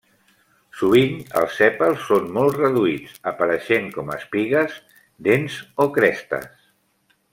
Sovint 0.77 1.19
els 1.41 1.57
sèpals 1.59 2.07
són 2.11 2.25
molt 2.37 2.57
reduïts, 2.61 3.19
apareixent 3.33 3.91
com 3.99 4.09
a 4.15 4.17
espigues, 4.23 4.81
dents 5.29 5.59
o 5.87 5.89
crestes. 5.99 6.57